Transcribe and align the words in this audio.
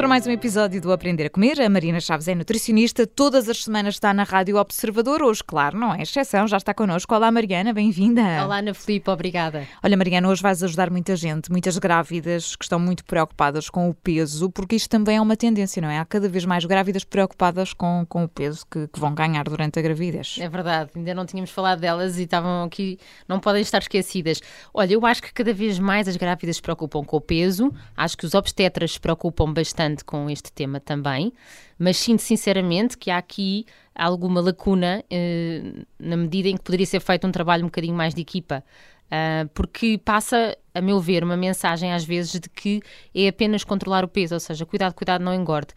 volta 0.00 0.06
a 0.06 0.08
mais 0.08 0.26
um 0.26 0.30
episódio 0.30 0.80
do 0.80 0.92
Aprender 0.92 1.26
a 1.26 1.30
Comer. 1.30 1.60
A 1.60 1.68
Marina 1.68 2.00
Chaves 2.00 2.26
é 2.26 2.34
nutricionista, 2.34 3.06
todas 3.06 3.50
as 3.50 3.64
semanas 3.64 3.96
está 3.96 4.14
na 4.14 4.22
Rádio 4.22 4.56
Observador. 4.56 5.22
Hoje, 5.22 5.44
claro, 5.44 5.78
não 5.78 5.94
é 5.94 6.02
exceção, 6.02 6.48
já 6.48 6.56
está 6.56 6.72
connosco. 6.72 7.14
Olá, 7.14 7.30
Mariana, 7.30 7.70
bem-vinda. 7.72 8.22
Olá, 8.42 8.58
Ana 8.58 8.72
Filipe, 8.72 9.10
obrigada. 9.10 9.66
Olha, 9.82 9.96
Mariana, 9.98 10.28
hoje 10.28 10.40
vais 10.40 10.62
ajudar 10.62 10.90
muita 10.90 11.14
gente, 11.16 11.50
muitas 11.50 11.76
grávidas 11.76 12.56
que 12.56 12.64
estão 12.64 12.78
muito 12.78 13.04
preocupadas 13.04 13.68
com 13.68 13.90
o 13.90 13.94
peso, 13.94 14.48
porque 14.50 14.76
isto 14.76 14.88
também 14.88 15.18
é 15.18 15.20
uma 15.20 15.36
tendência, 15.36 15.82
não 15.82 15.90
é? 15.90 15.98
Há 15.98 16.04
cada 16.06 16.30
vez 16.30 16.46
mais 16.46 16.64
grávidas 16.64 17.04
preocupadas 17.04 17.74
com, 17.74 18.06
com 18.08 18.24
o 18.24 18.28
peso 18.28 18.64
que, 18.70 18.88
que 18.88 18.98
vão 18.98 19.14
ganhar 19.14 19.44
durante 19.44 19.78
a 19.78 19.82
gravidez. 19.82 20.38
É 20.40 20.48
verdade, 20.48 20.92
ainda 20.96 21.12
não 21.12 21.26
tínhamos 21.26 21.50
falado 21.50 21.80
delas 21.80 22.16
e 22.16 22.22
estavam 22.22 22.64
aqui, 22.64 22.98
não 23.28 23.38
podem 23.38 23.60
estar 23.60 23.78
esquecidas. 23.78 24.40
Olha, 24.72 24.94
eu 24.94 25.04
acho 25.04 25.20
que 25.22 25.32
cada 25.32 25.52
vez 25.52 25.78
mais 25.78 26.08
as 26.08 26.16
grávidas 26.16 26.56
se 26.56 26.62
preocupam 26.62 27.04
com 27.04 27.18
o 27.18 27.20
peso, 27.20 27.70
acho 27.94 28.16
que 28.16 28.24
os 28.24 28.34
obstetras 28.34 28.92
se 28.92 29.00
preocupam 29.00 29.52
bastante 29.52 29.89
com 30.04 30.30
este 30.30 30.52
tema 30.52 30.80
também, 30.80 31.32
mas 31.78 31.96
sinto 31.96 32.22
sinceramente 32.22 32.96
que 32.96 33.10
há 33.10 33.18
aqui 33.18 33.66
alguma 33.94 34.40
lacuna 34.40 35.04
eh, 35.10 35.84
na 35.98 36.16
medida 36.16 36.48
em 36.48 36.56
que 36.56 36.62
poderia 36.62 36.86
ser 36.86 37.00
feito 37.00 37.26
um 37.26 37.32
trabalho 37.32 37.62
um 37.64 37.66
bocadinho 37.66 37.94
mais 37.94 38.14
de 38.14 38.20
equipa. 38.20 38.64
Uh, 39.10 39.48
porque 39.54 39.98
passa, 39.98 40.56
a 40.72 40.80
meu 40.80 41.00
ver, 41.00 41.24
uma 41.24 41.36
mensagem 41.36 41.92
às 41.92 42.04
vezes 42.04 42.40
de 42.40 42.48
que 42.48 42.80
é 43.12 43.26
apenas 43.26 43.64
controlar 43.64 44.04
o 44.04 44.08
peso, 44.08 44.34
ou 44.34 44.40
seja, 44.40 44.64
cuidado, 44.64 44.94
cuidado, 44.94 45.24
não 45.24 45.34
engorde. 45.34 45.74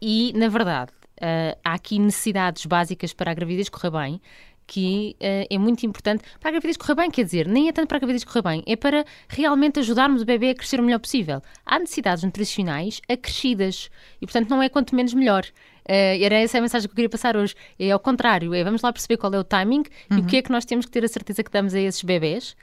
E, 0.00 0.32
na 0.36 0.48
verdade, 0.48 0.92
uh, 1.16 1.58
há 1.64 1.74
aqui 1.74 1.98
necessidades 1.98 2.64
básicas 2.64 3.12
para 3.12 3.32
a 3.32 3.34
gravidez 3.34 3.68
correr 3.68 3.90
bem, 3.90 4.20
que 4.66 5.16
uh, 5.20 5.46
é 5.48 5.58
muito 5.58 5.86
importante 5.86 6.24
para 6.40 6.48
a 6.48 6.52
gravidez 6.52 6.76
correr 6.76 6.94
bem, 6.94 7.10
quer 7.10 7.24
dizer, 7.24 7.46
nem 7.46 7.68
é 7.68 7.72
tanto 7.72 7.88
para 7.88 7.98
a 7.98 8.00
gravidez 8.00 8.24
correr 8.24 8.42
bem, 8.42 8.62
é 8.66 8.74
para 8.74 9.04
realmente 9.28 9.78
ajudarmos 9.78 10.22
o 10.22 10.24
bebê 10.24 10.50
a 10.50 10.54
crescer 10.54 10.80
o 10.80 10.82
melhor 10.82 10.98
possível. 10.98 11.42
Há 11.64 11.78
necessidades 11.78 12.24
nutricionais 12.24 13.00
acrescidas 13.08 13.90
e, 14.20 14.26
portanto, 14.26 14.50
não 14.50 14.62
é 14.62 14.68
quanto 14.68 14.94
menos 14.94 15.14
melhor. 15.14 15.44
Uh, 15.88 16.18
era 16.20 16.34
essa 16.34 16.58
a 16.58 16.60
mensagem 16.60 16.88
que 16.88 16.92
eu 16.92 16.96
queria 16.96 17.08
passar 17.08 17.36
hoje. 17.36 17.54
É 17.78 17.92
ao 17.92 18.00
contrário, 18.00 18.52
é 18.52 18.64
vamos 18.64 18.82
lá 18.82 18.92
perceber 18.92 19.16
qual 19.16 19.32
é 19.32 19.38
o 19.38 19.44
timing 19.44 19.78
uhum. 19.78 19.84
e 20.10 20.14
o 20.14 20.16
uhum. 20.18 20.26
que 20.26 20.36
é 20.38 20.42
que 20.42 20.50
nós 20.50 20.64
temos 20.64 20.84
que 20.84 20.90
ter 20.90 21.04
a 21.04 21.08
certeza 21.08 21.44
que 21.44 21.50
damos 21.50 21.74
a 21.74 21.80
esses 21.80 22.02
bebés. 22.02 22.56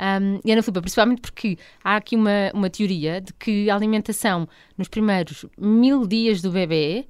Um, 0.00 0.40
e 0.42 0.50
Ana 0.50 0.62
Filipe, 0.62 0.80
principalmente 0.80 1.20
porque 1.20 1.58
há 1.84 1.96
aqui 1.96 2.16
uma, 2.16 2.50
uma 2.54 2.70
teoria 2.70 3.20
de 3.20 3.34
que 3.34 3.68
a 3.68 3.74
alimentação 3.74 4.48
nos 4.78 4.88
primeiros 4.88 5.44
mil 5.58 6.06
dias 6.06 6.40
do 6.40 6.50
bebê 6.50 7.06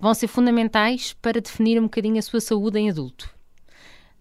vão 0.00 0.12
ser 0.12 0.26
fundamentais 0.26 1.12
para 1.22 1.40
definir 1.40 1.78
um 1.78 1.84
bocadinho 1.84 2.18
a 2.18 2.22
sua 2.22 2.40
saúde 2.40 2.80
em 2.80 2.90
adulto. 2.90 3.32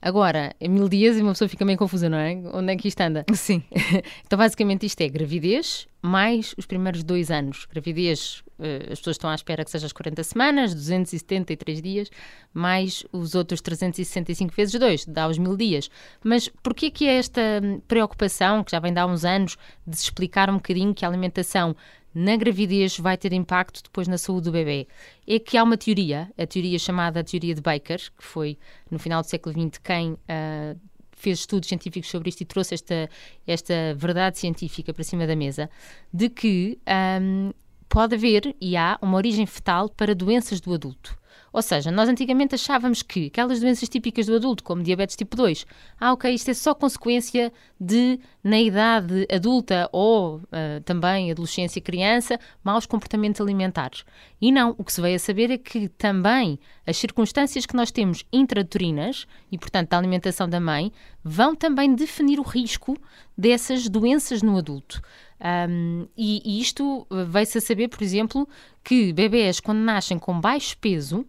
Agora, 0.01 0.55
mil 0.59 0.89
dias 0.89 1.17
e 1.17 1.21
uma 1.21 1.33
pessoa 1.33 1.47
fica 1.47 1.63
meio 1.63 1.77
confusa, 1.77 2.09
não 2.09 2.17
é? 2.17 2.41
Onde 2.53 2.73
é 2.73 2.75
que 2.75 2.87
isto 2.87 2.99
anda? 3.01 3.23
Sim. 3.35 3.63
então, 4.25 4.37
basicamente, 4.37 4.85
isto 4.85 4.99
é 5.01 5.07
gravidez 5.07 5.87
mais 6.01 6.55
os 6.57 6.65
primeiros 6.65 7.03
dois 7.03 7.29
anos. 7.29 7.67
Gravidez, 7.71 8.43
eh, 8.57 8.87
as 8.91 8.99
pessoas 8.99 9.15
estão 9.15 9.29
à 9.29 9.35
espera 9.35 9.63
que 9.63 9.69
seja 9.69 9.85
as 9.85 9.93
40 9.93 10.23
semanas, 10.23 10.73
273 10.73 11.81
dias, 11.81 12.09
mais 12.51 13.05
os 13.11 13.35
outros 13.35 13.61
365 13.61 14.53
vezes 14.55 14.79
dois, 14.79 15.05
dá 15.05 15.27
os 15.27 15.37
mil 15.37 15.55
dias. 15.55 15.91
Mas 16.23 16.47
porquê 16.63 16.89
que 16.89 17.07
é 17.07 17.17
esta 17.17 17.41
preocupação, 17.87 18.63
que 18.63 18.71
já 18.71 18.79
vem 18.79 18.91
de 18.91 18.99
há 18.99 19.05
uns 19.05 19.23
anos, 19.23 19.55
de 19.85 19.95
se 19.95 20.05
explicar 20.05 20.49
um 20.49 20.55
bocadinho 20.55 20.95
que 20.95 21.05
a 21.05 21.07
alimentação 21.07 21.75
na 22.13 22.35
gravidez 22.35 22.97
vai 22.97 23.17
ter 23.17 23.33
impacto 23.33 23.83
depois 23.83 24.07
na 24.07 24.17
saúde 24.17 24.45
do 24.45 24.51
bebê. 24.51 24.87
É 25.27 25.39
que 25.39 25.57
há 25.57 25.63
uma 25.63 25.77
teoria, 25.77 26.31
a 26.37 26.45
teoria 26.45 26.77
chamada 26.77 27.23
teoria 27.23 27.55
de 27.55 27.61
Baker, 27.61 27.99
que 27.99 28.23
foi 28.23 28.57
no 28.89 28.99
final 28.99 29.21
do 29.21 29.27
século 29.27 29.53
XX 29.53 29.79
quem 29.83 30.11
uh, 30.13 30.79
fez 31.11 31.39
estudos 31.39 31.69
científicos 31.69 32.09
sobre 32.09 32.29
isto 32.29 32.41
e 32.41 32.45
trouxe 32.45 32.73
esta, 32.73 33.09
esta 33.45 33.73
verdade 33.95 34.39
científica 34.39 34.93
para 34.93 35.03
cima 35.03 35.27
da 35.27 35.35
mesa, 35.35 35.69
de 36.11 36.29
que 36.29 36.79
um, 37.21 37.51
pode 37.87 38.15
haver 38.15 38.55
e 38.59 38.75
há 38.75 38.97
uma 39.01 39.17
origem 39.17 39.45
fetal 39.45 39.87
para 39.89 40.15
doenças 40.15 40.59
do 40.59 40.73
adulto. 40.73 41.20
Ou 41.53 41.61
seja, 41.61 41.91
nós 41.91 42.07
antigamente 42.07 42.55
achávamos 42.55 43.01
que 43.01 43.27
aquelas 43.27 43.59
doenças 43.59 43.89
típicas 43.89 44.25
do 44.25 44.35
adulto, 44.35 44.63
como 44.63 44.81
diabetes 44.81 45.15
tipo 45.15 45.35
2, 45.35 45.65
ah, 45.99 46.13
ok, 46.13 46.33
isto 46.33 46.49
é 46.49 46.53
só 46.53 46.73
consequência 46.73 47.51
de, 47.79 48.19
na 48.43 48.59
idade 48.59 49.27
adulta 49.29 49.89
ou 49.91 50.37
uh, 50.37 50.81
também 50.85 51.29
adolescência 51.29 51.79
e 51.79 51.81
criança, 51.81 52.39
maus 52.63 52.85
comportamentos 52.85 53.41
alimentares. 53.41 54.05
E 54.41 54.51
não, 54.51 54.73
o 54.77 54.83
que 54.83 54.93
se 54.93 55.01
veio 55.01 55.17
a 55.17 55.19
saber 55.19 55.51
é 55.51 55.57
que 55.57 55.89
também 55.89 56.57
as 56.87 56.95
circunstâncias 56.95 57.65
que 57.65 57.75
nós 57.75 57.91
temos 57.91 58.23
intrauterinas, 58.31 59.27
e 59.51 59.57
portanto 59.57 59.89
da 59.89 59.97
alimentação 59.97 60.47
da 60.47 60.59
mãe, 60.59 60.91
vão 61.23 61.53
também 61.53 61.93
definir 61.93 62.39
o 62.39 62.43
risco 62.43 62.97
dessas 63.37 63.89
doenças 63.89 64.41
no 64.41 64.57
adulto. 64.57 65.01
Um, 65.41 66.07
e, 66.15 66.41
e, 66.45 66.61
isto 66.61 67.07
vai-se 67.27 67.57
a 67.57 67.61
saber, 67.61 67.87
por 67.87 68.03
exemplo, 68.03 68.47
que 68.83 69.11
bebés, 69.11 69.59
quando 69.59 69.79
nascem 69.79 70.19
com 70.19 70.39
baixo 70.39 70.77
peso, 70.77 71.25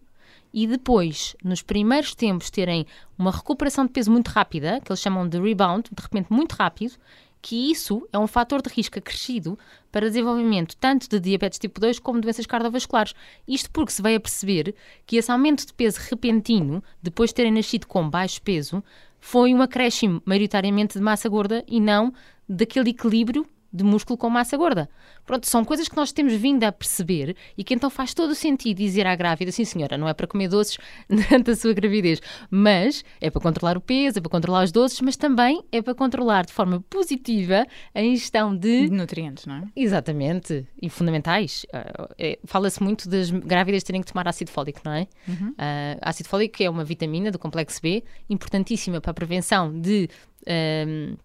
e 0.53 0.67
depois, 0.67 1.35
nos 1.43 1.61
primeiros 1.61 2.13
tempos, 2.13 2.51
terem 2.51 2.85
uma 3.17 3.31
recuperação 3.31 3.85
de 3.85 3.91
peso 3.91 4.11
muito 4.11 4.27
rápida, 4.27 4.79
que 4.79 4.91
eles 4.91 4.99
chamam 4.99 5.27
de 5.27 5.39
rebound, 5.39 5.89
de 5.91 6.01
repente 6.01 6.31
muito 6.31 6.53
rápido, 6.53 6.93
que 7.41 7.71
isso 7.71 8.07
é 8.13 8.17
um 8.17 8.27
fator 8.27 8.61
de 8.61 8.69
risco 8.69 8.97
acrescido 8.97 9.59
para 9.91 10.07
desenvolvimento 10.07 10.77
tanto 10.77 11.09
de 11.09 11.19
diabetes 11.19 11.59
tipo 11.59 11.81
2 11.81 11.99
como 11.99 12.21
doenças 12.21 12.45
cardiovasculares. 12.45 13.13
Isto 13.45 13.69
porque 13.71 13.91
se 13.91 14.01
vai 14.01 14.15
a 14.15 14.19
perceber 14.19 14.73
que 15.05 15.17
esse 15.17 15.29
aumento 15.29 15.65
de 15.65 15.73
peso 15.73 15.99
repentino, 16.09 16.81
depois 17.01 17.31
de 17.31 17.35
terem 17.35 17.51
nascido 17.51 17.85
com 17.85 18.09
baixo 18.09 18.41
peso, 18.41 18.81
foi 19.19 19.53
um 19.53 19.61
acréscimo 19.61 20.21
maioritariamente 20.25 20.97
de 20.97 21.03
massa 21.03 21.27
gorda 21.27 21.65
e 21.67 21.81
não 21.81 22.13
daquele 22.47 22.91
equilíbrio 22.91 23.45
de 23.73 23.83
músculo 23.83 24.17
com 24.17 24.29
massa 24.29 24.55
gorda. 24.55 24.87
Pronto, 25.25 25.47
são 25.47 25.65
coisas 25.65 25.87
que 25.87 25.95
nós 25.95 26.11
temos 26.11 26.33
vindo 26.33 26.63
a 26.63 26.71
perceber 26.71 27.35
e 27.57 27.63
que 27.63 27.73
então 27.73 27.89
faz 27.89 28.13
todo 28.13 28.31
o 28.31 28.35
sentido 28.35 28.77
dizer 28.77 29.07
à 29.07 29.15
grávida, 29.15 29.51
sim 29.51 29.65
senhora, 29.65 29.97
não 29.97 30.07
é 30.07 30.13
para 30.13 30.27
comer 30.27 30.47
doces 30.47 30.77
durante 31.09 31.51
a 31.51 31.55
sua 31.55 31.73
gravidez, 31.73 32.21
mas 32.51 33.03
é 33.19 33.31
para 33.31 33.41
controlar 33.41 33.75
o 33.75 33.81
peso, 33.81 34.19
é 34.19 34.21
para 34.21 34.29
controlar 34.29 34.63
os 34.63 34.71
doces, 34.71 35.01
mas 35.01 35.17
também 35.17 35.63
é 35.71 35.81
para 35.81 35.95
controlar 35.95 36.45
de 36.45 36.53
forma 36.53 36.81
positiva 36.89 37.65
a 37.95 38.01
ingestão 38.01 38.55
de... 38.55 38.87
de 38.87 38.91
nutrientes, 38.91 39.45
não 39.47 39.55
é? 39.55 39.63
Exatamente, 39.75 40.67
e 40.79 40.89
fundamentais. 40.89 41.65
Uh, 41.73 42.13
é, 42.19 42.39
Fala-se 42.45 42.83
muito 42.83 43.09
das 43.09 43.31
grávidas 43.31 43.81
terem 43.83 44.01
que 44.01 44.11
tomar 44.11 44.27
ácido 44.27 44.51
fólico, 44.51 44.81
não 44.85 44.93
é? 44.93 45.07
Uhum. 45.27 45.49
Uh, 45.49 45.99
ácido 46.01 46.29
fólico 46.29 46.61
é 46.61 46.69
uma 46.69 46.83
vitamina 46.83 47.31
do 47.31 47.39
complexo 47.39 47.81
B, 47.81 48.03
importantíssima 48.29 49.01
para 49.01 49.11
a 49.11 49.13
prevenção 49.13 49.79
de... 49.79 50.09
Uh, 50.41 51.17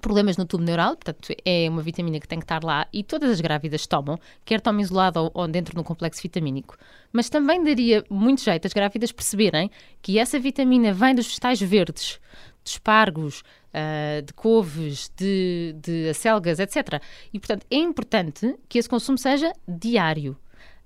problemas 0.00 0.36
no 0.36 0.44
tubo 0.44 0.64
neural, 0.64 0.96
portanto 0.96 1.34
é 1.44 1.68
uma 1.68 1.82
vitamina 1.82 2.18
que 2.18 2.26
tem 2.26 2.38
que 2.38 2.44
estar 2.44 2.64
lá 2.64 2.86
e 2.92 3.02
todas 3.04 3.30
as 3.30 3.40
grávidas 3.40 3.86
tomam, 3.86 4.18
quer 4.44 4.60
tomem 4.60 4.82
isolado 4.82 5.20
ou, 5.20 5.30
ou 5.34 5.48
dentro 5.48 5.74
de 5.74 5.80
um 5.80 5.84
complexo 5.84 6.22
vitamínico. 6.22 6.76
Mas 7.12 7.28
também 7.28 7.62
daria 7.62 8.04
muito 8.10 8.42
jeito 8.42 8.66
as 8.66 8.72
grávidas 8.72 9.12
perceberem 9.12 9.70
que 10.02 10.18
essa 10.18 10.38
vitamina 10.38 10.92
vem 10.92 11.14
dos 11.14 11.26
vegetais 11.26 11.60
verdes, 11.60 12.18
de 12.64 12.70
espargos, 12.70 13.42
uh, 13.70 14.22
de 14.22 14.32
couves, 14.32 15.10
de, 15.16 15.74
de 15.80 16.08
acelgas, 16.10 16.58
etc. 16.58 17.02
E 17.32 17.38
portanto 17.38 17.66
é 17.70 17.76
importante 17.76 18.56
que 18.68 18.78
esse 18.78 18.88
consumo 18.88 19.18
seja 19.18 19.52
diário. 19.66 20.36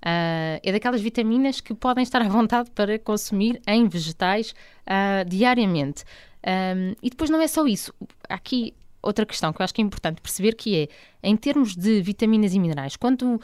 Uh, 0.05 0.61
é 0.61 0.71
daquelas 0.71 1.01
vitaminas 1.01 1.59
que 1.59 1.73
podem 1.73 2.03
estar 2.03 2.21
à 2.21 2.27
vontade 2.27 2.69
para 2.71 2.99
consumir 2.99 3.59
em 3.67 3.87
vegetais 3.87 4.53
uh, 4.81 5.27
diariamente. 5.27 6.03
Um, 6.45 6.93
e 7.01 7.09
depois 7.09 7.29
não 7.29 7.41
é 7.41 7.47
só 7.47 7.65
isso. 7.65 7.91
Aqui 8.29 8.75
outra 9.05 9.25
questão 9.25 9.53
que 9.53 9.61
eu 9.61 9.63
acho 9.63 9.73
que 9.73 9.81
é 9.81 9.85
importante 9.85 10.21
perceber 10.21 10.53
que 10.53 10.75
é, 10.75 10.87
em 11.23 11.37
termos 11.37 11.75
de 11.75 12.01
vitaminas 12.01 12.53
e 12.53 12.59
minerais, 12.59 12.95
quando 12.95 13.39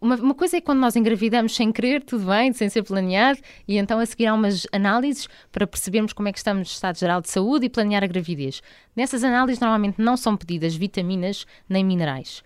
uma, 0.00 0.16
uma, 0.16 0.34
coisa 0.34 0.56
é 0.56 0.60
quando 0.60 0.80
nós 0.80 0.96
engravidamos 0.96 1.54
sem 1.54 1.70
querer, 1.70 2.02
tudo 2.02 2.26
bem, 2.26 2.52
sem 2.52 2.68
ser 2.68 2.82
planeado, 2.82 3.38
e 3.68 3.78
então 3.78 4.00
a 4.00 4.06
seguir 4.06 4.26
há 4.26 4.34
umas 4.34 4.66
análises 4.72 5.28
para 5.52 5.64
percebermos 5.64 6.12
como 6.12 6.26
é 6.26 6.32
que 6.32 6.38
estamos 6.38 6.68
no 6.68 6.72
estado 6.72 6.98
geral 6.98 7.20
de 7.20 7.30
saúde 7.30 7.66
e 7.66 7.68
planear 7.68 8.02
a 8.02 8.06
gravidez. 8.08 8.60
Nessas 8.96 9.22
análises 9.22 9.60
normalmente 9.60 10.02
não 10.02 10.16
são 10.16 10.36
pedidas 10.36 10.74
vitaminas 10.74 11.46
nem 11.68 11.84
minerais. 11.84 12.42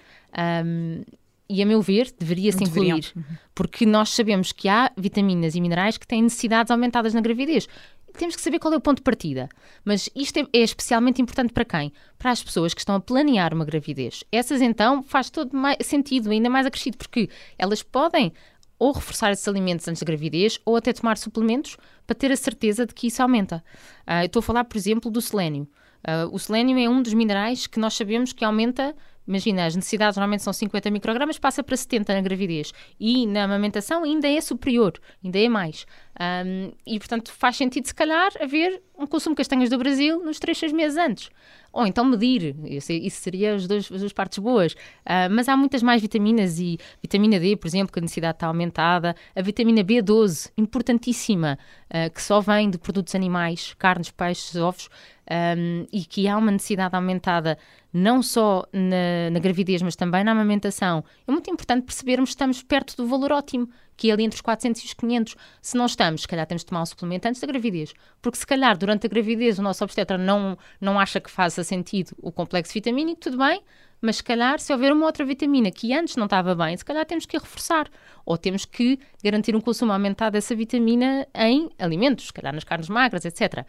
Um, 0.67 1.03
e 1.49 1.63
a 1.63 1.67
meu 1.67 1.81
ver, 1.81 2.13
deveria-se 2.19 2.63
incluir, 2.63 3.15
porque 3.55 3.87
nós 3.87 4.11
sabemos 4.11 4.53
que 4.53 4.69
há 4.69 4.91
vitaminas 4.97 5.55
e 5.55 5.61
minerais 5.61 5.97
que 5.97 6.07
têm 6.07 6.23
necessidades 6.23 6.71
aumentadas 6.71 7.15
na 7.15 7.21
gravidez 7.21 7.69
temos 8.17 8.37
que 8.37 8.43
saber 8.43 8.59
qual 8.59 8.73
é 8.75 8.77
o 8.77 8.81
ponto 8.81 8.99
de 8.99 9.03
partida. 9.03 9.49
Mas 9.85 10.09
isto 10.15 10.39
é, 10.39 10.47
é, 10.53 10.59
especialmente 10.61 11.21
importante 11.21 11.53
para 11.53 11.65
quem? 11.65 11.93
Para 12.19 12.31
as 12.31 12.43
pessoas 12.43 12.75
que 12.75 12.81
estão 12.81 12.95
a 12.95 13.01
planear 13.01 13.55
uma 13.55 13.65
gravidez. 13.65 14.25
Essas, 14.31 14.61
então, 14.61 15.03
faz 15.03 15.31
todo 15.31 15.57
mais 15.57 15.77
sentido, 15.83 16.31
ainda 16.31 16.51
mais 16.51 16.67
acrescido, 16.67 16.97
porque 16.97 17.29
elas 17.59 17.83
podem 17.83 18.33
ou 18.79 18.93
reforçar 18.93 19.33
esses 19.33 19.47
alimentos 19.49 19.89
antes 19.89 20.03
da 20.03 20.07
gravidez 20.07 20.61
ou 20.65 20.77
até 20.77 20.93
tomar 20.93 21.17
suplementos 21.17 21.77
para 22.07 22.15
ter 22.15 22.31
a 22.31 22.37
certeza 22.37 22.87
de 22.87 22.95
que 22.95 23.07
isso 23.07 23.23
aumenta. 23.23 23.65
Uh, 24.07 24.27
estou 24.27 24.41
a 24.41 24.43
falar, 24.43 24.65
por 24.65 24.77
exemplo, 24.77 25.11
do 25.11 25.21
selênio. 25.21 25.69
Uh, 26.07 26.33
o 26.33 26.39
selênio 26.39 26.79
é 26.79 26.89
um 26.89 27.03
dos 27.03 27.15
minerais 27.15 27.67
que 27.67 27.81
nós 27.81 27.95
sabemos 27.95 28.33
que 28.33 28.45
aumenta 28.45 28.95
Imagina, 29.27 29.67
as 29.67 29.75
necessidades 29.75 30.17
normalmente 30.17 30.43
são 30.43 30.53
50 30.53 30.91
microgramas, 30.91 31.39
passa 31.39 31.63
para 31.63 31.77
70 31.77 32.15
na 32.15 32.21
gravidez. 32.21 32.73
E 32.99 33.27
na 33.27 33.45
amamentação 33.45 34.05
ainda 34.05 34.29
é 34.29 34.41
superior, 34.41 34.95
ainda 35.25 35.39
é 35.39 35.49
mais. 35.49 35.87
Um, 36.21 36.73
e, 36.87 36.99
portanto, 36.99 37.33
faz 37.33 37.57
sentido, 37.57 37.87
se 37.87 37.95
calhar, 37.95 38.31
haver 38.41 38.83
um 38.99 39.07
consumo 39.07 39.35
de 39.35 39.39
castanhas 39.39 39.71
do 39.71 39.79
Brasil 39.79 40.23
nos 40.25 40.39
3, 40.39 40.57
6 40.57 40.73
meses 40.73 40.97
antes. 40.97 41.31
Ou 41.73 41.87
então 41.87 42.05
medir, 42.05 42.57
isso, 42.65 42.93
isso 42.93 43.21
seria 43.21 43.55
as 43.55 43.67
duas, 43.67 43.93
as 43.93 44.01
duas 44.01 44.13
partes 44.13 44.39
boas. 44.39 44.73
Uh, 44.73 45.31
mas 45.31 45.49
há 45.49 45.57
muitas 45.57 45.83
mais 45.83 46.01
vitaminas 46.01 46.59
e 46.59 46.79
vitamina 47.03 47.39
D, 47.39 47.57
por 47.57 47.67
exemplo, 47.67 47.93
que 47.93 47.99
a 47.99 48.03
necessidade 48.03 48.37
está 48.37 48.47
aumentada. 48.47 49.15
A 49.35 49.43
vitamina 49.43 49.85
B12, 49.85 50.51
importantíssima, 50.57 51.59
uh, 51.91 52.11
que 52.11 52.23
só 52.23 52.41
vem 52.41 52.71
de 52.71 52.79
produtos 52.79 53.15
animais, 53.15 53.75
carnes, 53.79 54.11
peixes, 54.11 54.57
ovos, 54.57 54.89
um, 55.31 55.87
e 55.93 56.05
que 56.05 56.29
há 56.29 56.37
uma 56.37 56.53
necessidade 56.53 56.95
aumentada 56.95 57.59
não 57.93 58.23
só 58.23 58.65
na, 58.73 59.31
na, 59.31 59.39
gravidez, 59.39 59.83
mas 59.83 59.97
também 59.97 60.23
na 60.23 60.33
amamentação, 60.33 61.03
é 61.27 61.33
muito 61.33 61.51
importante 61.51 61.85
percebermos 61.85 62.31
que 62.31 62.35
estamos 62.35 62.63
perto 62.63 62.97
do 62.97 63.07
valor 63.07 63.33
ótimo, 63.33 63.69
que 63.97 64.11
é 64.11 64.13
ali 64.13 64.25
entre 64.25 64.37
os 64.37 64.41
400 64.41 64.83
e 64.83 64.87
os 64.87 64.95
500. 64.95 65.37
Se 65.63 65.77
não 65.77 65.87
estamos, 65.87 66.23
se 66.23 66.29
calhar 66.29 66.47
temos 66.47 66.63
de 66.63 66.67
tomar 66.67 66.83
um 66.83 66.87
suplemento 66.87 67.27
antes 67.29 67.41
da 67.41 67.47
gravidez, 67.47 67.95
porque 68.21 68.39
se 68.39 68.47
calhar 68.47 68.77
durante 68.77 69.07
a 69.07 69.09
gravidez 69.09 69.59
o 69.59 69.63
nosso 69.63 69.83
obstetra 69.83 70.19
não, 70.19 70.57
não 70.81 70.99
acha 70.99 71.21
que 71.21 71.31
faça 71.31 71.65
sentido 71.65 72.15
o 72.19 72.31
complexo 72.31 72.73
vitamínico, 72.75 73.21
tudo 73.21 73.39
bem, 73.39 73.63
mas 74.01 74.17
se 74.17 74.25
calhar 74.25 74.61
se 74.61 74.73
houver 74.73 74.93
uma 74.93 75.07
outra 75.07 75.25
vitamina 75.25 75.71
que 75.71 75.93
antes 75.93 76.17
não 76.17 76.27
estava 76.27 76.55
bem, 76.55 76.77
se 76.77 76.85
calhar 76.85 77.05
temos 77.07 77.27
que 77.27 77.37
a 77.37 77.41
reforçar, 77.41 77.89
ou 78.25 78.37
temos 78.37 78.65
que 78.65 78.99
garantir 79.23 79.57
um 79.57 79.61
consumo 79.61 79.93
aumentado 79.93 80.35
dessa 80.35 80.55
vitamina 80.55 81.27
em 81.35 81.71
alimentos, 81.79 82.27
se 82.27 82.33
calhar 82.33 82.55
nas 82.55 82.65
carnes 82.65 82.89
magras, 82.89 83.25
etc. 83.25 83.65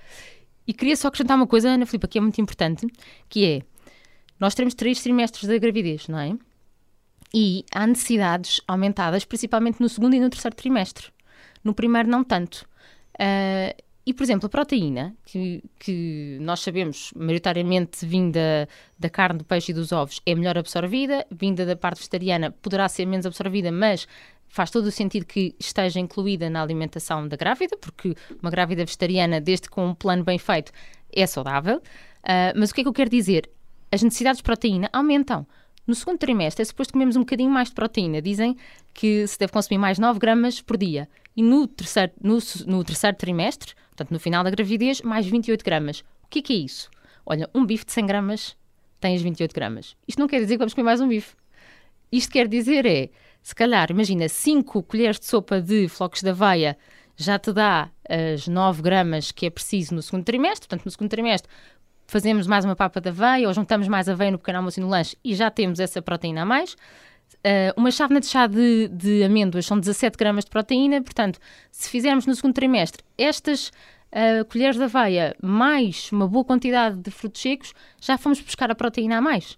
E 0.68 0.74
queria 0.74 0.98
só 0.98 1.08
acrescentar 1.08 1.38
uma 1.38 1.48
coisa, 1.48 1.70
Ana 1.70 1.86
Filipa, 1.86 2.08
que 2.08 2.18
é 2.18 2.22
muito 2.22 2.42
importante, 2.42 2.86
que 3.30 3.46
é, 3.46 3.62
nós 4.40 4.54
teremos 4.54 4.74
três 4.74 5.02
trimestres 5.02 5.48
da 5.48 5.58
gravidez, 5.58 6.08
não 6.08 6.20
é? 6.20 6.36
E 7.34 7.66
há 7.74 7.86
necessidades 7.86 8.62
aumentadas, 8.68 9.26
principalmente 9.26 9.82
no 9.82 9.90
segundo 9.90 10.16
e 10.16 10.20
no 10.20 10.30
terceiro 10.30 10.56
trimestre. 10.56 11.08
No 11.64 11.74
primeiro, 11.74 12.10
não 12.10 12.24
tanto. 12.24 12.66
Uh, 13.16 13.76
e, 14.08 14.14
por 14.14 14.24
exemplo, 14.24 14.46
a 14.46 14.50
proteína, 14.50 15.14
que, 15.26 15.62
que 15.78 16.38
nós 16.40 16.62
sabemos 16.62 17.12
maioritariamente 17.14 18.06
vinda 18.06 18.70
da 18.98 19.10
carne, 19.10 19.40
do 19.40 19.44
peixe 19.44 19.74
e 19.74 19.76
dos 19.76 19.92
ovos, 19.92 20.22
é 20.26 20.34
melhor 20.34 20.58
absorvida, 20.58 21.28
vinda 21.30 21.66
da 21.66 21.76
parte 21.76 21.98
vegetariana 21.98 22.52
poderá 22.52 22.88
ser 22.88 23.06
menos 23.06 23.26
absorvida, 23.26 23.70
mas 23.70 24.08
faz 24.48 24.72
todo 24.72 24.86
o 24.86 24.92
sentido 24.92 25.26
que 25.26 25.54
esteja 25.60 26.00
incluída 26.00 26.50
na 26.50 26.62
alimentação 26.62 27.28
da 27.28 27.36
grávida, 27.36 27.76
porque 27.76 28.16
uma 28.42 28.50
grávida 28.50 28.86
vegetariana, 28.86 29.42
desde 29.42 29.70
com 29.70 29.88
um 29.88 29.94
plano 29.94 30.24
bem 30.24 30.40
feito, 30.40 30.72
é 31.14 31.28
saudável. 31.28 31.80
Uh, 32.24 32.56
mas 32.56 32.70
o 32.70 32.74
que 32.74 32.80
é 32.80 32.84
que 32.86 32.88
eu 32.88 32.94
quero 32.94 33.10
dizer? 33.10 33.50
As 33.92 34.02
necessidades 34.02 34.38
de 34.38 34.44
proteína 34.44 34.90
aumentam. 34.94 35.46
No 35.88 35.96
segundo 35.96 36.18
trimestre 36.18 36.62
é 36.62 36.66
suposto 36.66 36.92
comermos 36.92 37.16
um 37.16 37.22
bocadinho 37.22 37.50
mais 37.50 37.70
de 37.70 37.76
proteína. 37.76 38.22
Dizem 38.22 38.58
que 38.94 39.26
se 39.26 39.40
deve 39.40 39.54
consumir 39.54 39.78
mais 39.78 39.98
9 39.98 40.20
gramas 40.20 40.62
por 40.62 40.76
dia. 40.76 41.08
E 41.34 41.42
no 41.42 41.66
terceiro, 41.66 42.12
no, 42.22 42.38
no 42.66 42.84
terceiro 42.84 43.16
trimestre, 43.16 43.74
portanto 43.92 44.12
no 44.12 44.20
final 44.20 44.44
da 44.44 44.50
gravidez, 44.50 45.02
mais 45.02 45.26
28 45.26 45.64
gramas. 45.64 46.02
O 46.24 46.28
que 46.30 46.40
é 46.40 46.42
que 46.42 46.54
é 46.54 46.58
isso? 46.58 46.90
Olha, 47.26 47.50
um 47.56 47.66
bife 47.66 47.86
de 47.86 47.94
100 47.94 48.06
gramas 48.06 48.58
tem 49.00 49.16
as 49.16 49.22
28 49.22 49.54
gramas. 49.54 49.96
Isto 50.06 50.20
não 50.20 50.28
quer 50.28 50.40
dizer 50.40 50.56
que 50.56 50.60
vamos 50.60 50.74
comer 50.74 50.86
mais 50.86 51.00
um 51.00 51.08
bife. 51.08 51.36
Isto 52.12 52.34
quer 52.34 52.50
dizer 52.50 52.86
é 52.86 53.10
se 53.42 53.56
calhar, 53.56 53.90
imagina, 53.90 54.28
5 54.28 54.84
colheres 54.84 55.20
de 55.20 55.26
sopa 55.26 55.62
de 55.62 55.88
flocos 55.88 56.22
de 56.22 56.30
aveia 56.30 56.78
já 57.16 57.40
te 57.40 57.54
dá 57.54 57.90
as 58.08 58.48
9 58.48 58.82
gramas 58.82 59.32
que 59.32 59.46
é 59.46 59.50
preciso 59.50 59.96
no 59.96 60.02
segundo 60.02 60.26
trimestre, 60.26 60.68
portanto, 60.68 60.86
no 60.86 60.92
segundo 60.92 61.10
trimestre 61.10 61.50
fazemos 62.08 62.48
mais 62.48 62.66
uma 62.66 62.76
papa 62.76 63.00
de 63.02 63.10
aveia 63.10 63.48
ou 63.48 63.54
juntamos 63.54 63.88
mais 63.88 64.08
aveia 64.10 64.32
no 64.32 64.38
pequeno 64.38 64.60
almoço 64.60 64.80
e 64.80 64.84
no 64.84 64.88
lanche 64.88 65.18
e 65.24 65.36
já 65.36 65.52
temos 65.52 65.80
essa 65.80 66.02
proteína 66.02 66.42
a 66.42 66.46
mais. 66.46 66.74
Uh, 67.36 67.72
uma 67.78 67.92
chávena 67.92 68.20
de 68.20 68.26
chá 68.26 68.48
de, 68.48 68.88
de, 68.88 69.24
amêndoas 69.24 69.66
são 69.66 69.80
17 69.80 70.18
gramas 70.18 70.46
de 70.46 70.50
proteína, 70.50 71.02
portanto, 71.02 71.40
se 71.70 71.90
fizermos 71.90 72.26
no 72.26 72.34
segundo 72.34 72.54
trimestre 72.54 73.04
estas 73.18 73.68
uh, 73.68 74.46
colheres 74.50 74.78
de 74.78 74.84
aveia 74.84 75.36
mais 75.42 76.10
uma 76.12 76.28
boa 76.28 76.44
quantidade 76.44 76.98
de 76.98 77.12
frutos 77.12 77.42
secos, 77.42 77.74
já 78.02 78.18
fomos 78.18 78.40
buscar 78.42 78.72
a 78.72 78.76
proteína 78.76 79.18
a 79.18 79.22
mais. 79.22 79.58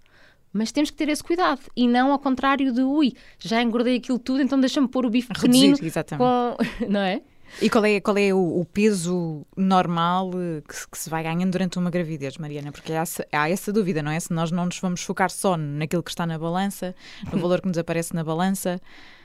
Mas 0.51 0.71
temos 0.71 0.89
que 0.89 0.97
ter 0.97 1.09
esse 1.09 1.23
cuidado 1.23 1.61
e 1.75 1.87
não 1.87 2.11
ao 2.11 2.19
contrário 2.19 2.73
de 2.73 2.81
ui, 2.81 3.13
já 3.37 3.61
engordei 3.61 3.97
aquilo 3.97 4.17
tudo, 4.17 4.41
então 4.41 4.59
deixa-me 4.59 4.87
pôr 4.87 5.05
o 5.05 5.09
bife 5.09 5.27
pequenino. 5.27 5.77
Com... 6.17 6.57
não 6.89 7.01
é? 7.01 7.21
E 7.61 7.69
qual 7.69 7.85
é, 7.85 7.99
qual 7.99 8.17
é 8.17 8.33
o, 8.33 8.59
o 8.59 8.65
peso 8.65 9.45
normal 9.55 10.31
eh, 10.35 10.61
que, 10.67 10.89
que, 10.91 10.97
se 10.97 11.09
vai 11.09 11.23
ganhando 11.23 11.51
durante 11.51 11.77
uma 11.77 11.89
gravidez, 11.89 12.37
Mariana? 12.37 12.71
Porque 12.71 12.93
há 12.93 13.01
essa, 13.01 13.27
há 13.31 13.49
essa 13.49 13.73
dúvida, 13.73 14.01
não 14.01 14.11
é? 14.11 14.19
Se 14.19 14.31
nós 14.33 14.51
não 14.51 14.65
nos 14.65 14.79
vamos 14.79 15.01
focar 15.01 15.29
só 15.29 15.57
naquilo 15.57 16.03
que 16.03 16.09
está 16.09 16.25
na 16.25 16.37
balança, 16.37 16.95
no 17.31 17.39
valor 17.39 17.61
que 17.61 17.67
nos 17.67 17.77
aparece 17.77 18.13
na 18.13 18.23
balança. 18.23 18.79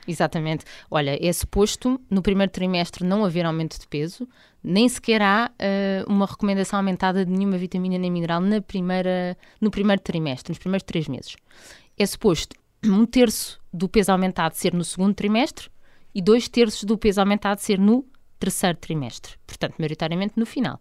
Exatamente. 0.07 0.65
Olha, 0.91 1.19
é 1.21 1.33
suposto 1.33 2.01
no 2.11 2.23
primeiro 2.23 2.53
trimestre 2.53 3.05
não 3.05 3.25
haver 3.25 3.47
aumento 3.47 3.79
de 3.79 3.87
peso, 3.87 4.29
nem 4.63 4.89
sequer 4.89 5.23
há 5.23 5.51
uh, 5.51 6.13
uma 6.13 6.27
recomendação 6.27 6.79
aumentada 6.79 7.25
de 7.25 7.31
nenhuma 7.31 7.57
vitamina 7.57 7.99
nem 7.99 8.11
mineral 8.11 8.41
na 8.41 8.61
primeira, 8.61 9.37
no 9.61 9.71
primeiro 9.71 10.03
trimestre, 10.03 10.51
nos 10.51 10.59
primeiros 10.59 10.85
três 10.85 11.09
meses. 11.09 11.37
É 11.99 12.05
suposto 12.05 12.57
um 12.85 13.07
terço 13.07 13.61
do 13.73 13.89
peso 13.89 14.13
aumentado 14.13 14.55
ser 14.55 14.75
no 14.75 14.85
segundo 14.85 15.15
trimestre 15.15 15.69
e 16.15 16.23
dois 16.23 16.49
terços 16.49 16.85
do 16.85 16.97
peso 16.97 17.21
aumentado 17.21 17.59
ser 17.61 17.79
no 17.79 18.05
terceiro 18.39 18.79
trimestre. 18.79 19.35
Portanto, 19.47 19.75
maioritariamente 19.79 20.35
no 20.37 20.47
final. 20.47 20.81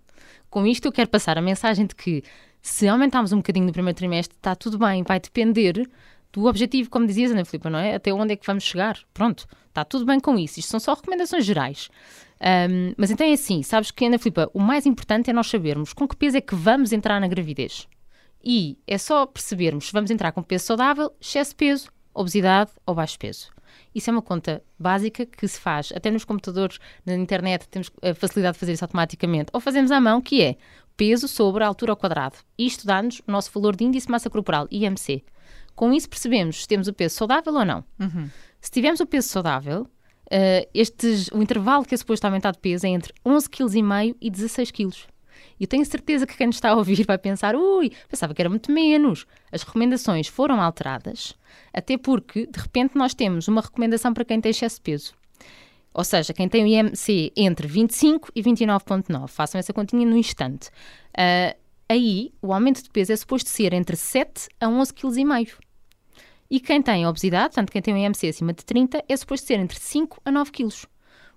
Com 0.49 0.65
isto, 0.65 0.87
eu 0.87 0.91
quero 0.91 1.09
passar 1.09 1.37
a 1.37 1.41
mensagem 1.41 1.85
de 1.85 1.95
que 1.95 2.23
se 2.61 2.87
aumentarmos 2.87 3.33
um 3.33 3.37
bocadinho 3.37 3.65
no 3.65 3.73
primeiro 3.73 3.97
trimestre, 3.97 4.37
está 4.37 4.55
tudo 4.55 4.77
bem, 4.77 5.03
vai 5.03 5.19
depender 5.19 5.89
do 6.31 6.45
objetivo, 6.45 6.89
como 6.89 7.05
dizias, 7.05 7.31
Ana 7.31 7.45
Filipa, 7.45 7.69
não 7.69 7.77
é? 7.77 7.93
Até 7.93 8.11
onde 8.11 8.33
é 8.33 8.35
que 8.35 8.45
vamos 8.45 8.63
chegar? 8.63 8.99
Pronto, 9.13 9.45
está 9.67 9.85
tudo 9.85 10.05
bem 10.05 10.19
com 10.19 10.37
isso. 10.37 10.59
Isto 10.59 10.71
são 10.71 10.79
só 10.79 10.95
recomendações 10.95 11.45
gerais. 11.45 11.89
Um, 12.41 12.93
mas 12.97 13.11
então 13.11 13.25
é 13.25 13.33
assim, 13.33 13.61
sabes 13.61 13.91
que, 13.91 14.05
Ana 14.05 14.17
Filipa, 14.17 14.49
o 14.53 14.59
mais 14.59 14.85
importante 14.85 15.29
é 15.29 15.33
nós 15.33 15.47
sabermos 15.47 15.93
com 15.93 16.07
que 16.07 16.15
peso 16.15 16.37
é 16.37 16.41
que 16.41 16.55
vamos 16.55 16.91
entrar 16.91 17.19
na 17.19 17.27
gravidez. 17.27 17.87
E 18.43 18.77
é 18.87 18.97
só 18.97 19.25
percebermos 19.25 19.87
se 19.87 19.93
vamos 19.93 20.09
entrar 20.09 20.31
com 20.31 20.41
peso 20.41 20.65
saudável, 20.65 21.13
excesso 21.21 21.51
de 21.51 21.55
peso, 21.55 21.89
obesidade 22.13 22.71
ou 22.85 22.95
baixo 22.95 23.17
peso. 23.19 23.49
Isso 23.93 24.09
é 24.09 24.13
uma 24.13 24.21
conta 24.21 24.63
básica 24.77 25.25
que 25.25 25.47
se 25.47 25.59
faz 25.59 25.91
até 25.95 26.09
nos 26.11 26.25
computadores, 26.25 26.79
na 27.05 27.15
internet, 27.15 27.67
temos 27.69 27.91
a 28.01 28.13
facilidade 28.13 28.53
de 28.53 28.59
fazer 28.59 28.73
isso 28.73 28.83
automaticamente. 28.83 29.49
Ou 29.53 29.59
fazemos 29.59 29.91
à 29.91 29.99
mão, 29.99 30.21
que 30.21 30.41
é 30.41 30.57
peso 30.95 31.27
sobre 31.27 31.63
a 31.63 31.67
altura 31.67 31.91
ao 31.91 31.97
quadrado. 31.97 32.35
Isto 32.57 32.85
dá-nos 32.85 33.19
o 33.27 33.31
nosso 33.31 33.51
valor 33.51 33.75
de 33.75 33.83
índice 33.83 34.07
de 34.07 34.11
massa 34.11 34.29
corporal, 34.29 34.67
IMC. 34.71 35.23
Com 35.75 35.93
isso 35.93 36.09
percebemos 36.09 36.61
se 36.61 36.67
temos 36.67 36.87
o 36.87 36.93
peso 36.93 37.15
saudável 37.15 37.53
ou 37.53 37.65
não. 37.65 37.83
Uhum. 37.99 38.29
Se 38.61 38.71
tivermos 38.71 38.99
o 38.99 39.05
peso 39.05 39.27
saudável, 39.27 39.81
uh, 39.81 40.69
estes, 40.73 41.29
o 41.29 41.41
intervalo 41.41 41.85
que 41.85 41.95
é 41.95 41.97
suposto 41.97 42.25
aumentar 42.25 42.51
de 42.51 42.59
peso 42.59 42.85
é 42.85 42.89
entre 42.89 43.13
11,5 43.25 43.49
kg 43.49 44.17
e 44.21 44.29
16 44.29 44.71
kg. 44.71 45.12
E 45.59 45.67
tenho 45.67 45.85
certeza 45.85 46.25
que 46.25 46.35
quem 46.35 46.47
nos 46.47 46.57
está 46.57 46.69
a 46.69 46.75
ouvir 46.75 47.05
vai 47.05 47.17
pensar: 47.17 47.55
ui, 47.55 47.91
pensava 48.07 48.33
que 48.33 48.41
era 48.41 48.49
muito 48.49 48.71
menos. 48.71 49.25
As 49.51 49.63
recomendações 49.63 50.27
foram 50.27 50.61
alteradas, 50.61 51.35
até 51.73 51.97
porque, 51.97 52.45
de 52.47 52.59
repente, 52.59 52.95
nós 52.95 53.13
temos 53.13 53.47
uma 53.47 53.61
recomendação 53.61 54.13
para 54.13 54.25
quem 54.25 54.41
tem 54.41 54.49
excesso 54.49 54.77
de 54.77 54.81
peso. 54.81 55.13
Ou 55.93 56.03
seja, 56.03 56.33
quem 56.33 56.49
tem 56.49 56.63
o 56.63 56.67
IMC 56.67 57.31
entre 57.35 57.67
25 57.67 58.31
e 58.35 58.41
29,9. 58.41 59.27
Façam 59.27 59.59
essa 59.59 59.71
continha 59.71 60.05
no 60.05 60.17
instante. 60.17 60.69
Uh, 61.09 61.55
aí 61.87 62.33
o 62.41 62.51
aumento 62.51 62.81
de 62.81 62.89
peso 62.89 63.13
é 63.13 63.15
suposto 63.15 63.49
ser 63.49 63.73
entre 63.73 63.95
7 63.95 64.49
a 64.59 64.65
11,5 64.65 64.93
kg. 64.93 65.63
E 66.49 66.59
quem 66.59 66.81
tem 66.81 67.05
obesidade, 67.05 67.49
portanto, 67.49 67.71
quem 67.71 67.81
tem 67.81 67.93
um 67.93 67.97
IMC 67.97 68.27
acima 68.27 68.53
de 68.53 68.65
30, 68.65 69.03
é 69.07 69.17
suposto 69.17 69.47
ser 69.47 69.59
entre 69.59 69.79
5 69.79 70.21
a 70.25 70.31
9 70.31 70.51
kg. 70.51 70.69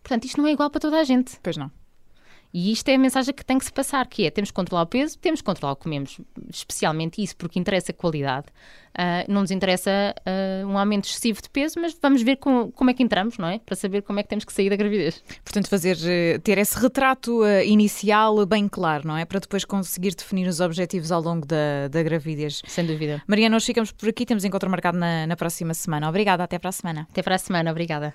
Portanto, 0.03 0.25
isto 0.25 0.41
não 0.41 0.49
é 0.49 0.53
igual 0.53 0.71
para 0.71 0.81
toda 0.81 0.99
a 0.99 1.05
gente. 1.05 1.39
Pois 1.43 1.57
não. 1.57 1.71
E 2.59 2.73
isto 2.73 2.89
é 2.89 2.95
a 2.95 2.99
mensagem 2.99 3.35
que 3.35 3.45
tem 3.45 3.59
que 3.59 3.67
se 3.67 3.73
passar, 3.73 4.07
que 4.07 4.25
é, 4.25 4.31
temos 4.31 4.51
que 4.51 4.55
controlar 4.55 4.85
o 4.85 4.87
peso, 4.87 5.19
temos 5.19 5.43
que 5.43 5.45
controlar 5.45 5.75
o 5.75 5.77
que 5.77 5.83
comemos, 5.83 6.19
especialmente 6.49 7.23
isso, 7.23 7.37
porque 7.37 7.59
interessa 7.59 7.93
a 7.93 7.95
qualidade. 7.95 8.47
Uh, 8.95 9.31
não 9.31 9.43
nos 9.43 9.51
interessa 9.51 10.15
uh, 10.21 10.67
um 10.67 10.79
aumento 10.79 11.05
excessivo 11.05 11.43
de 11.43 11.51
peso, 11.51 11.79
mas 11.79 11.95
vamos 12.01 12.23
ver 12.23 12.37
com, 12.37 12.73
como 12.73 12.89
é 12.89 12.95
que 12.95 13.03
entramos, 13.03 13.37
não 13.37 13.47
é? 13.47 13.59
Para 13.59 13.77
saber 13.77 14.01
como 14.01 14.21
é 14.21 14.23
que 14.23 14.31
temos 14.31 14.47
que 14.47 14.55
sair 14.55 14.71
da 14.71 14.77
gravidez. 14.77 15.23
Portanto, 15.45 15.69
fazer, 15.69 15.99
eh, 16.03 16.39
ter 16.39 16.57
esse 16.57 16.79
retrato 16.79 17.43
uh, 17.43 17.63
inicial 17.63 18.47
bem 18.47 18.69
claro, 18.69 19.07
não 19.07 19.19
é? 19.19 19.27
Para 19.27 19.39
depois 19.39 19.67
conseguir 19.67 20.15
definir 20.15 20.49
os 20.49 20.59
objetivos 20.59 21.13
ao 21.13 21.21
longo 21.21 21.45
da, 21.45 21.89
da 21.91 22.03
gravidez. 22.03 22.63
Sem 22.67 22.87
dúvida. 22.87 23.23
Mariana, 23.27 23.57
nós 23.57 23.67
ficamos 23.67 23.93
por 23.93 24.09
aqui, 24.09 24.25
temos 24.25 24.47
encontro 24.47 24.71
marcado 24.71 24.97
na, 24.97 25.27
na 25.27 25.37
próxima 25.37 25.75
semana. 25.75 26.09
Obrigada, 26.09 26.43
até 26.43 26.59
para 26.59 26.71
a 26.71 26.73
semana. 26.73 27.07
Até 27.11 27.23
para 27.23 27.35
a 27.35 27.39
semana, 27.39 27.71
obrigada. 27.71 28.15